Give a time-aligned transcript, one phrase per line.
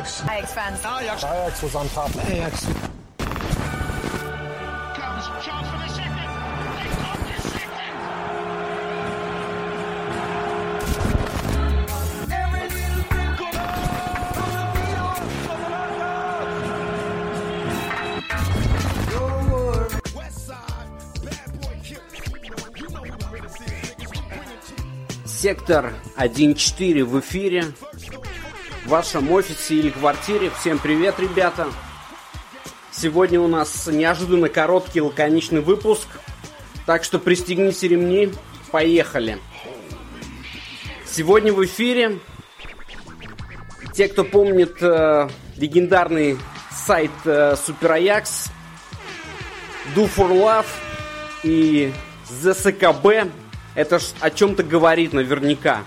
[0.00, 0.22] Ajax.
[0.22, 0.78] Ajax fans.
[0.80, 1.24] Ajax.
[1.24, 2.10] Ajax was on top.
[2.26, 2.66] Ajax.
[25.26, 27.64] Сектор 1.4 в эфире.
[28.90, 30.50] Вашем офисе или квартире.
[30.58, 31.68] Всем привет, ребята.
[32.90, 36.08] Сегодня у нас неожиданно короткий лаконичный выпуск.
[36.86, 38.32] Так что пристегните ремни.
[38.72, 39.38] Поехали.
[41.06, 42.18] Сегодня в эфире
[43.94, 46.36] те, кто помнит э, легендарный
[46.84, 48.50] сайт э, Super Ajax,
[49.94, 50.66] Do for Love
[51.44, 51.92] и
[52.28, 53.30] ЗСКБ,
[53.76, 55.84] это ж о чем-то говорит наверняка.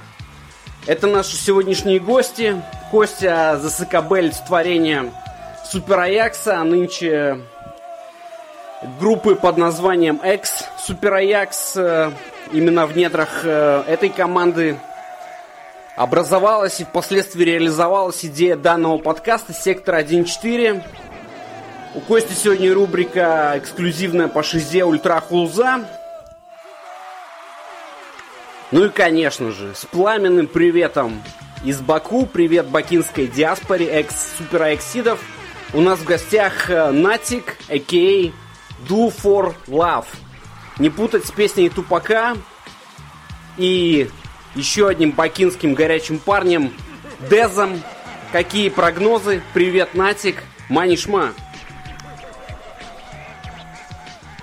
[0.85, 2.61] Это наши сегодняшние гости.
[2.91, 5.13] Костя ЗСКБ олицетворение
[5.63, 7.39] Супер Аякса, а нынче
[8.99, 11.77] группы под названием X Супер Аякс.
[11.77, 12.11] э,
[12.51, 14.77] Именно в недрах э, этой команды
[15.95, 20.83] образовалась и впоследствии реализовалась идея данного подкаста «Сектор 1.4».
[21.95, 25.85] У Кости сегодня рубрика эксклюзивная по шизе Ультра Хулза.
[28.73, 31.21] Ну и, конечно же, с пламенным приветом
[31.63, 35.19] из Баку, привет бакинской диаспоре, экс-супераэксидов.
[35.73, 38.31] У нас в гостях э, Натик, а.к.а.
[38.89, 40.07] Do for Love.
[40.79, 42.35] Не путать с песней Тупака
[43.57, 44.09] и
[44.55, 46.73] еще одним бакинским горячим парнем
[47.29, 47.79] Дезом.
[48.31, 49.43] Какие прогнозы?
[49.53, 50.41] Привет, Натик.
[50.67, 51.33] מה נשמע.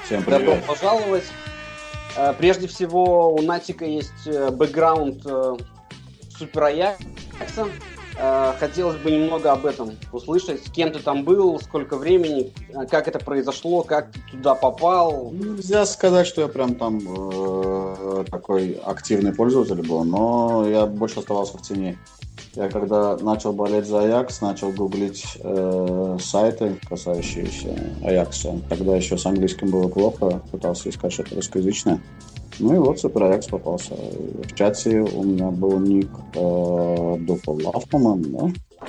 [0.04, 0.66] Всем Добро привет.
[0.66, 1.24] пожаловать.
[2.16, 5.56] Э, Прежде всего, у Натика есть э, бэкграунд э,
[6.38, 7.69] Супер Аякса.
[8.59, 10.66] Хотелось бы немного об этом услышать.
[10.66, 12.53] С кем ты там был, сколько времени,
[12.91, 15.31] как это произошло, как ты туда попал.
[15.32, 21.56] Нельзя сказать, что я прям там э, такой активный пользователь был, но я больше оставался
[21.56, 21.97] в тени.
[22.56, 27.69] Я когда начал болеть за Аякс, начал гуглить э, сайты, касающиеся
[28.03, 28.61] Аякса.
[28.69, 32.00] Тогда еще с английским было плохо, пытался искать что-то русскоязычное.
[32.59, 33.94] Ну и вот Супер Аякс попался.
[33.94, 38.87] В чате у меня был ник э, Love, по-моему, да?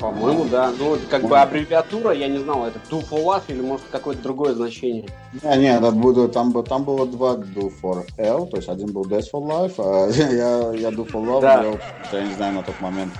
[0.00, 0.72] По-моему, да.
[0.78, 4.54] Ну, как бы аббревиатура, я не знал, это Do for Love или может какое-то другое
[4.54, 5.04] значение.
[5.42, 9.04] Не, не, это буду, там, там было два Do for L, то есть один был
[9.04, 11.60] Death for Life, а я, я Do for Love Да.
[11.60, 11.80] делал,
[12.12, 13.12] я не знаю, на тот момент,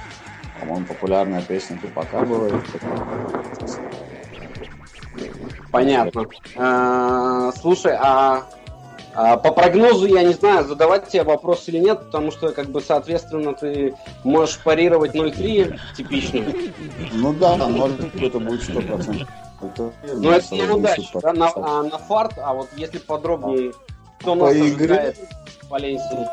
[0.58, 2.48] по-моему, популярная песня Тупака была.
[5.70, 6.26] Понятно.
[6.56, 8.48] А, Слушай, а
[9.14, 13.54] по прогнозу я не знаю, задавать тебе вопрос или нет, потому что, как бы, соответственно,
[13.54, 13.94] ты
[14.24, 16.44] можешь парировать 0.3 типично.
[17.12, 19.26] Ну да, ноль это будет 100%.
[19.62, 23.72] Это, Но это не удача, да, на, а на фарт, а вот если подробнее,
[24.20, 24.94] кто По нас игре?
[24.94, 25.16] ожидает
[25.68, 26.28] Валенсии?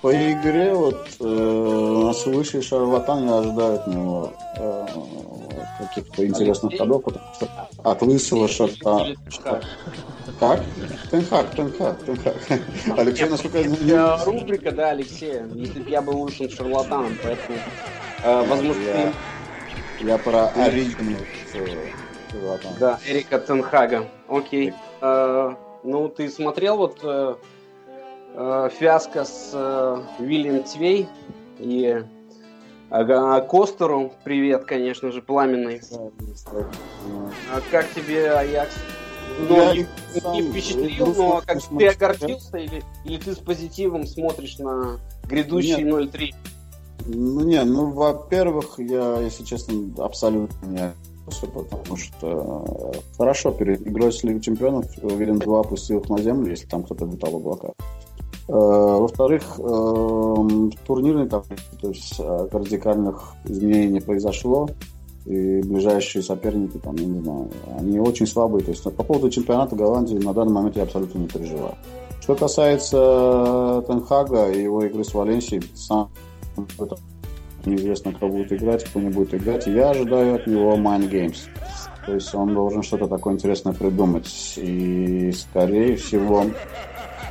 [0.00, 4.86] По игре вот э, нас высший шарлатан я ожидаю от него э,
[5.78, 6.78] каких-то интересных Алексей?
[6.78, 7.48] ходов, потому что
[7.82, 9.64] от лысого Тенхак?
[10.38, 10.64] Как?
[11.10, 12.36] Тенхак, Тенхак, Тенхак.
[12.98, 17.58] Алексей, насколько я знаю, Э, Рубрика, да, Алексея, если бы я был лучшим шарлатаном, поэтому,
[18.22, 19.12] э, возможно, Я-
[19.98, 21.22] ты Я про оригинал.
[21.52, 22.72] шарлатан.
[22.78, 24.08] Да, Эрика Тенхага.
[24.28, 24.72] Окей.
[25.00, 27.34] Э, ну, ты смотрел вот э,
[28.34, 31.06] э, фиаско с э, Уильям Твей
[31.58, 32.02] и
[32.90, 34.12] э, Костеру.
[34.24, 35.80] Привет, конечно же, пламенный.
[37.52, 38.74] А как тебе Аякс?
[39.38, 39.86] Ну, Я не,
[40.20, 44.98] сам не впечатлил, игру но как ты огорчился или, или ты с позитивом смотришь на
[45.24, 46.14] грядущий Нет.
[46.14, 46.34] 0-3?
[47.06, 50.92] Ну, не, ну, во-первых, я, если честно, абсолютно не
[51.26, 56.18] относился, потому что э, хорошо, перед игрой с Лигой Чемпионов Вилен 2 опустил их на
[56.18, 57.72] землю, если там кто-то витал в облаках.
[58.48, 64.68] Э, Во-вторых, э, в турнирной таблице, то есть э, радикальных изменений не произошло,
[65.24, 68.62] и ближайшие соперники, там, я не знаю, они очень слабые.
[68.62, 71.74] То есть по поводу чемпионата Голландии на данный момент я абсолютно не переживаю.
[72.20, 76.10] Что касается Тенхага и его игры с Валенсией, сам
[77.64, 79.66] неизвестно, кто будет играть, кто не будет играть.
[79.66, 81.38] Я ожидаю от него Mind Games.
[82.06, 84.54] То есть он должен что-то такое интересное придумать.
[84.56, 86.44] И, скорее всего,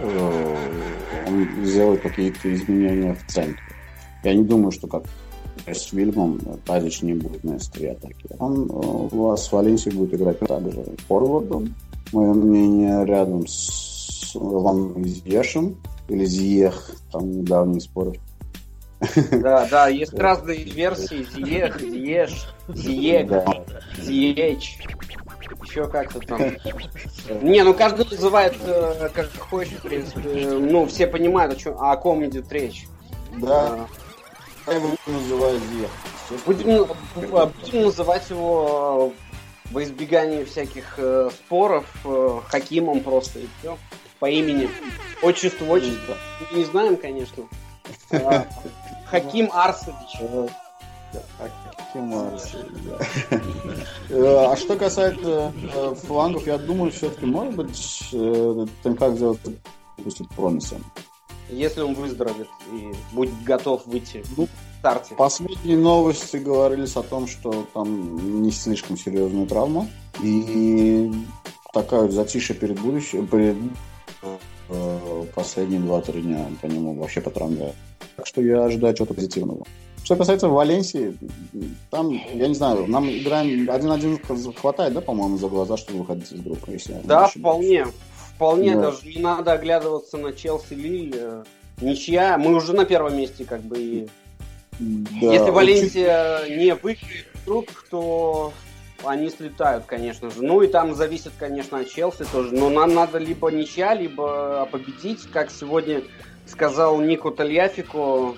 [0.01, 3.59] он сделает какие-то изменения в центре.
[4.23, 5.03] Я не думаю, что как
[5.67, 8.27] с Вильмом Тазич не будет на острие атаки.
[8.39, 11.73] Он э, у вас с Валенсией будет играть также форвардом.
[12.11, 15.75] Мое мнение рядом с Ван Зьешем
[16.07, 18.19] или Зиех, там недавние споры.
[19.31, 21.25] Да, да, есть разные версии.
[21.35, 23.31] Зиех, Зиеш, Зиек,
[25.75, 25.85] Зиеч.
[25.85, 26.41] Еще как-то там.
[27.41, 30.47] Не, ну каждый называет э, как хочет, в принципе.
[30.47, 32.87] Ну, все понимают, о, чем, о ком идет речь.
[33.37, 33.87] Да.
[34.67, 35.59] Я его называю.
[36.45, 39.13] Будем, будем называть его
[39.71, 43.77] во избегание всяких э, споров э, Хакимом просто и все.
[44.19, 44.69] По имени.
[45.21, 46.15] Отчеству, отчество.
[46.51, 47.43] Мы не знаем, конечно.
[49.09, 50.19] Хаким Арсович.
[51.95, 52.37] Да.
[54.09, 59.39] Э, А что касается э, флангов, я думаю, все-таки, может быть, э, Тенхак сделает
[59.97, 60.77] выпустит Промиса.
[61.49, 65.15] Если он выздоровеет и будет готов выйти Ну, в старте.
[65.15, 69.87] Последние новости говорились о том, что там не слишком серьезная травма.
[70.21, 71.11] И
[71.73, 73.55] такая затишье перед будущим, перед
[75.35, 77.73] последние 2-3 дня по нему вообще по травме.
[78.15, 79.65] Так что я ожидаю чего-то позитивного.
[80.05, 81.17] Что касается Валенсии,
[81.89, 84.19] там, я не знаю, нам играем один-один
[84.55, 87.87] хватает, да, по-моему, за глаза, чтобы выходить из группы, если Да, вполне.
[88.35, 88.91] Вполне Да.
[88.91, 91.15] даже не надо оглядываться на Челси Лиль.
[91.15, 91.43] э,
[91.81, 92.37] Ничья.
[92.37, 93.79] Мы уже на первом месте, как бы.
[93.79, 94.07] И...
[94.79, 98.53] Да, Если Валенсия не выиграет круг, то
[99.03, 100.43] они слетают, конечно же.
[100.43, 102.53] Ну и там зависит, конечно, от Челси тоже.
[102.53, 106.03] Но нам надо либо ничья, либо победить, как сегодня
[106.45, 108.35] сказал Нико Тольяфико.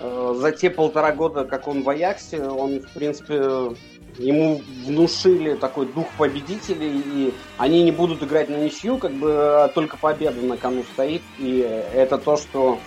[0.00, 3.76] Э, За те полтора года, как он в Аяксе, он, в принципе,
[4.18, 9.68] ему внушили такой дух победителей, и они не будут играть на ничью, как бы а
[9.68, 11.58] только победа на кону стоит, и
[11.94, 12.78] это то, что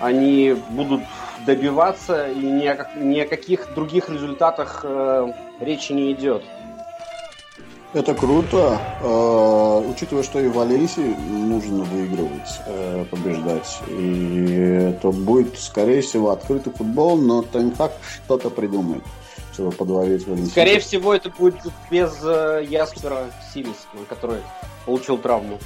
[0.00, 1.02] они будут
[1.46, 6.42] добиваться, и ни о, ни о каких других результатах э, речи не идет.
[7.92, 13.80] Это круто, э, учитывая, что и в Валенсии нужно выигрывать, э, побеждать.
[13.88, 14.52] И
[14.94, 17.92] это будет, скорее всего, открытый футбол, но Тенхак
[18.24, 19.02] что-то придумает,
[19.52, 20.50] чтобы подловить Валенсию.
[20.52, 21.56] Скорее всего, это будет
[21.90, 24.38] без э, Яспера Силисона, который
[24.86, 25.58] получил травму.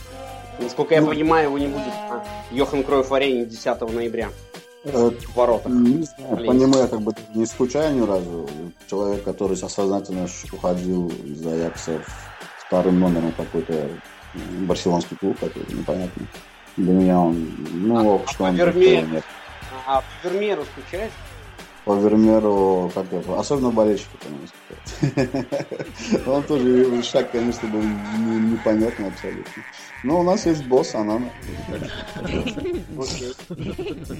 [0.58, 1.08] Насколько я Ну.
[1.08, 4.30] понимаю, его не будет на Йохан Кроев арене 10 ноября
[4.84, 5.72] в воротах.
[5.72, 8.48] Не знаю, по нему я как бы не скучаю ни разу.
[8.88, 12.00] Человек, который осознательно ш- уходил из Аякса
[12.66, 13.88] вторым номером какой-то
[14.66, 16.26] барселонский клуб, который непонятно.
[16.76, 18.56] Для меня он, ну, что он...
[18.56, 19.22] Вермеер.
[19.86, 21.12] А по скучаешь?
[21.84, 24.56] По Вермеру, как это, особенно болельщики, конечно.
[26.32, 29.62] Он тоже шаг, конечно, был не- непонятный абсолютно.
[30.02, 31.20] Но у нас есть босс, она...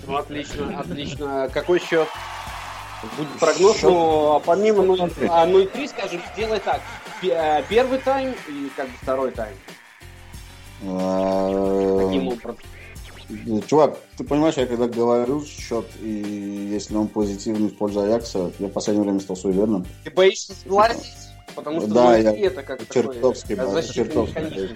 [0.07, 1.51] Ну, отлично, отлично.
[1.55, 2.09] Какой счет?
[3.17, 6.81] Будет прогноз, ну, а помимо 0 а 0-3, скажем, сделай так.
[7.23, 9.55] Э, Первый тайм и как бы второй тайм.
[10.81, 12.57] Каким э, образом?
[13.67, 18.69] Чувак, ты понимаешь, я когда говорю счет, и если он позитивный в пользу Аякса, я
[18.69, 19.87] в последнее время стал суеверным.
[20.05, 21.15] Ты боишься сглазить?
[21.55, 24.71] Потому что Да, 0-3 я это как чертовски такой чертовски.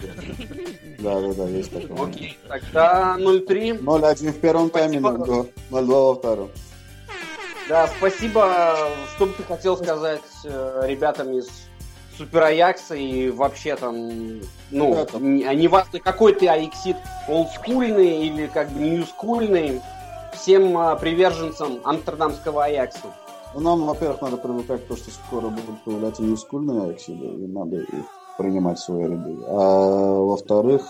[1.00, 2.08] Да, да, да, есть такое.
[2.08, 3.80] Окей, тогда 0-3.
[3.80, 5.24] 0-1 в первом тайме, Спасибо.
[5.24, 6.50] 0-2 0-2 во втором.
[7.68, 8.76] Да, спасибо.
[9.14, 11.48] Что бы ты хотел сказать э, ребятам из
[12.19, 14.41] Супер Аякса и вообще там,
[14.72, 16.96] ну, Да, там- не, а какой ты Аяксит,
[17.29, 19.81] олдскульный или как бы ньюскульный,
[20.34, 23.06] всем а, приверженцам амстердамского Аякса.
[23.55, 27.77] Ну, нам, во-первых, надо привыкать к тому, что скоро будут появляться нескульные Аяксиды, и надо
[27.77, 28.05] их
[28.37, 29.37] принимать в свои ряды.
[29.46, 30.87] А во-вторых,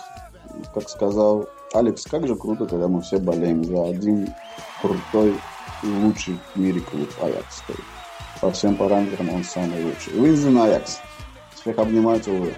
[0.73, 4.33] как сказал Алекс, как же круто, когда мы все болеем за один
[4.81, 5.35] крутой
[5.83, 7.59] и лучший в мире клуб Аякс.
[7.59, 7.81] стоит.
[8.41, 10.15] По всем параметрам он самый лучший.
[10.15, 11.01] Винзен Аякс.
[11.61, 12.55] Всех обнимаю, целую.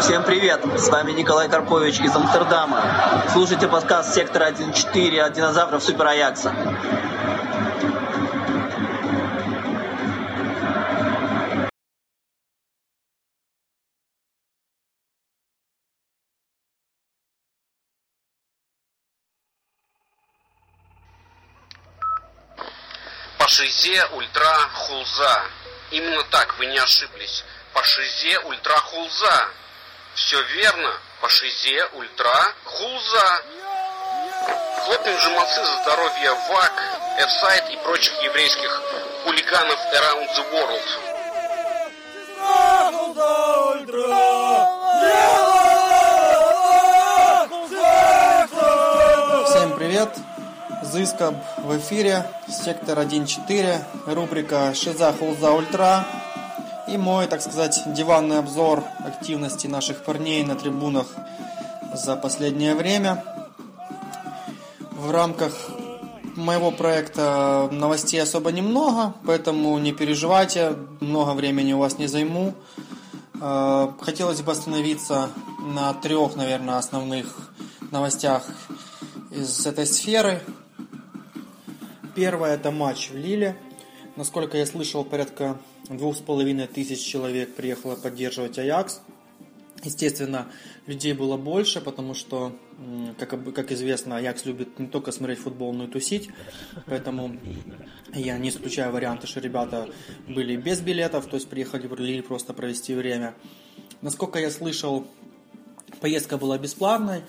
[0.00, 0.60] Всем привет!
[0.76, 2.80] С вами Николай Карпович из Амстердама.
[3.32, 6.52] Слушайте подкаст «Сектор 1.4» от динозавров Супер Аякса.
[23.46, 25.44] По шизе ультра хулза.
[25.92, 27.44] Именно так, вы не ошиблись.
[27.74, 29.48] По шизе ультра хулза.
[30.16, 30.92] Все верно.
[31.20, 33.42] По шизе ультра хулза.
[34.82, 36.72] Хлопнем же молодцы за здоровье ВАК,
[37.18, 38.82] F-сайт и прочих еврейских
[39.22, 40.88] хулиганов around the world.
[49.46, 50.10] Всем привет!
[50.96, 56.06] Зыскоб в эфире, сектор 1.4, рубрика Шиза Хулза Ультра
[56.88, 61.08] и мой, так сказать, диванный обзор активности наших парней на трибунах
[61.92, 63.22] за последнее время.
[64.92, 65.52] в рамках
[66.34, 72.54] моего проекта новостей особо немного, поэтому не переживайте, много времени у вас не займу.
[73.38, 75.28] Э, хотелось бы остановиться
[75.60, 77.50] на трех, наверное, основных
[77.90, 78.44] новостях
[79.30, 80.40] из этой сферы.
[82.16, 83.58] Первое– это матч в Лиле.
[84.16, 89.02] Насколько я слышал, порядка двух с половиной тысяч человек приехало поддерживать Аякс.
[89.84, 90.50] Естественно,
[90.86, 92.56] людей было больше, потому что,
[93.18, 96.30] как, как известно, Аякс любит не только смотреть футбол, но и тусить.
[96.86, 97.36] Поэтому
[98.14, 99.86] я не исключаю варианты, что ребята
[100.26, 103.34] были без билетов, то есть приехали в Лиль просто провести время.
[104.00, 105.06] Насколько я слышал,
[106.00, 107.20] поездка была бесплатной,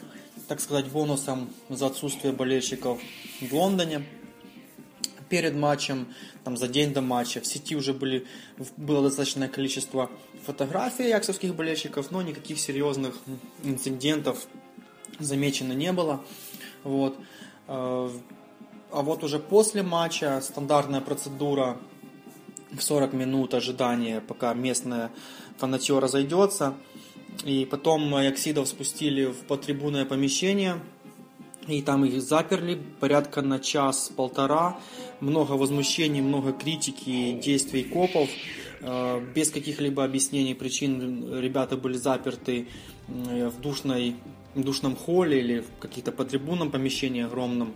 [0.48, 3.02] так сказать, бонусом за отсутствие болельщиков
[3.42, 4.06] в Лондоне
[5.30, 6.08] перед матчем,
[6.44, 7.42] там за день до матча.
[7.42, 8.26] В сети уже были,
[8.78, 10.10] было достаточное количество
[10.46, 13.16] фотографий яксовских болельщиков, но никаких серьезных
[13.64, 14.48] инцидентов
[15.20, 16.24] замечено не было.
[16.84, 17.18] Вот.
[17.68, 18.10] Э,
[18.92, 21.78] а вот уже после матча стандартная процедура
[22.72, 25.12] в 40 минут ожидания, пока местная
[25.58, 26.76] фанатье разойдется.
[27.46, 30.80] И потом Яксидов спустили в потрибунное помещение,
[31.68, 34.80] и там их заперли порядка на час-полтора
[35.20, 38.30] много возмущений, много критики действий копов.
[38.82, 42.68] Э, без каких-либо объяснений причин ребята были заперты
[43.08, 44.16] в душной,
[44.54, 47.74] в душном холле или в каких-то по трибунам помещении огромном.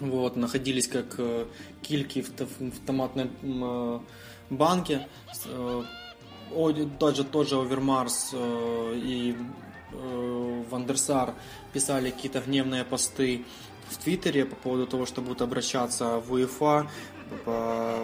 [0.00, 1.46] Вот, находились как э,
[1.82, 4.00] кильки в, в томатной э,
[4.50, 5.06] банке.
[6.98, 9.34] Тот же, тот же Овермарс и
[10.70, 11.34] Вандерсар
[11.72, 13.44] писали какие-то гневные посты
[13.90, 16.88] в Твиттере по поводу того, что будут обращаться в УЕФА,
[17.44, 17.94] по,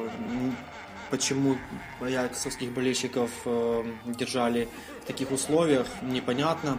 [1.11, 1.57] почему
[2.01, 4.69] аяксовских болельщиков э, держали
[5.03, 6.79] в таких условиях, непонятно.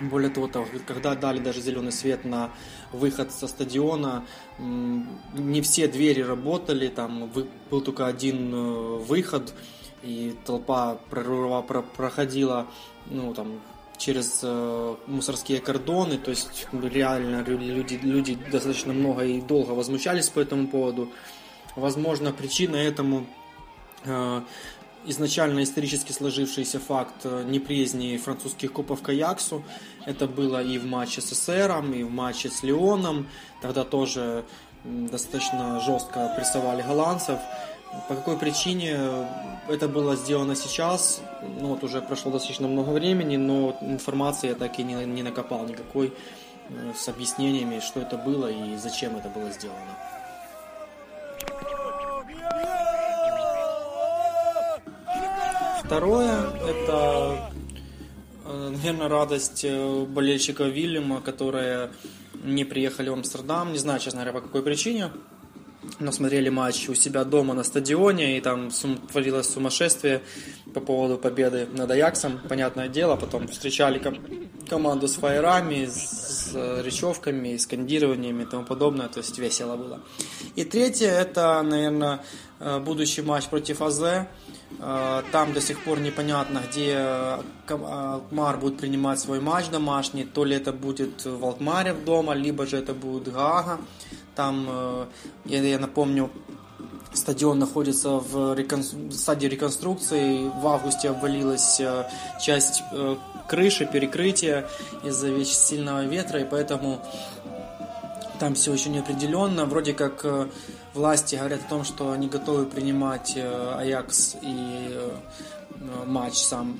[0.00, 0.50] Более того,
[0.86, 2.50] когда дали даже зеленый свет на
[2.92, 4.24] выход со стадиона,
[4.58, 7.30] не все двери работали, там
[7.70, 9.54] был только один э, выход,
[10.02, 10.96] и толпа
[11.96, 12.66] проходила
[13.06, 13.60] ну, там,
[13.98, 20.40] через э, мусорские кордоны, то есть реально люди, люди достаточно много и долго возмущались по
[20.40, 21.10] этому поводу.
[21.76, 23.26] Возможно, причина этому
[24.04, 24.42] э,
[25.06, 29.64] изначально исторически сложившийся факт э, неприязни французских копов к Аяксу.
[30.06, 33.28] Это было и в матче с СССРом, и в матче с Леоном.
[33.60, 34.44] Тогда тоже
[34.84, 37.38] достаточно жестко прессовали голландцев.
[38.08, 38.98] По какой причине
[39.68, 41.20] это было сделано сейчас?
[41.60, 45.66] Ну вот уже прошло достаточно много времени, но информации я так и не, не накопал
[45.66, 46.12] никакой
[46.68, 49.96] э, с объяснениями, что это было и зачем это было сделано.
[55.84, 57.52] Второе– это,
[58.46, 61.90] э, наверное, радость э, болельщика Вильяма, которые
[62.42, 63.72] не приехали в Амстердам.
[63.72, 65.10] Не знаю, честно говоря, по какой причине
[65.98, 68.70] но смотрели матч у себя дома на стадионе, и там
[69.10, 70.22] творилось сумасшествие
[70.74, 73.16] по поводу победы над Аяксом, понятное дело.
[73.16, 74.20] Потом встречали ком-
[74.68, 80.00] команду с фаерами, с, с речевками, скандированиями и тому подобное, то есть весело было.
[80.56, 82.24] И третье, это, наверное,
[82.60, 84.02] э, будущий матч против АЗ.
[84.78, 86.96] Э, там до сих пор непонятно, где
[87.68, 90.24] Алкмар будет принимать свой матч домашний.
[90.24, 93.78] То ли это будет в Алкмаре дома, либо же это будет Гага.
[94.34, 95.06] Там, э,
[95.44, 96.30] я, напомню,
[97.12, 98.82] стадион находится в рекон...
[99.12, 100.48] стадии реконструкции.
[100.48, 102.04] В августе обвалилась э,
[102.40, 103.16] часть э,
[103.48, 104.66] крыши, перекрытия
[105.04, 107.00] из-за сильного ветра, и поэтому
[108.38, 109.66] там все еще не определенно.
[109.66, 110.24] Вроде как
[110.94, 114.98] власти говорят о том, что они готовы принимать Аякс и
[116.06, 116.76] матч сам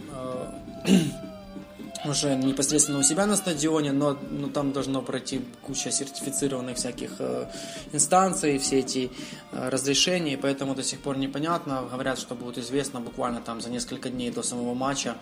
[2.04, 7.46] уже непосредственно у себя на стадионе, но, но там должно пройти куча сертифицированных всяких э,
[7.92, 9.10] инстанций, все эти
[9.52, 11.84] э, разрешения, поэтому до сих пор непонятно.
[11.90, 15.16] Говорят, что будет известно буквально там за несколько дней до самого матча,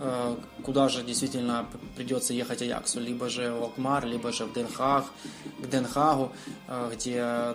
[0.00, 1.66] э, куда же действительно
[1.96, 5.04] придется ехать Аяксу, либо же в Алкмар, либо же в Денхаг,
[5.62, 6.32] к Денхагу,
[6.68, 7.54] э, где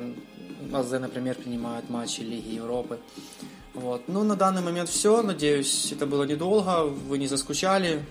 [0.74, 3.00] АЗ, например, принимает матчи Лиги Европы.
[3.74, 4.04] Вот.
[4.08, 5.22] Ну, на данный момент все.
[5.22, 6.84] Надеюсь, это было недолго.
[6.84, 8.04] Вы не заскучали.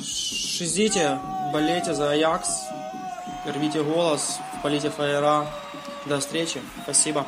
[0.00, 1.18] Шизите,
[1.52, 2.48] болейте за Аякс,
[3.46, 5.46] рвите голос, полите фаера.
[6.06, 6.60] До встречи.
[6.82, 7.26] Спасибо.